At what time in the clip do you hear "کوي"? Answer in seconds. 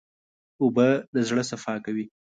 1.85-2.05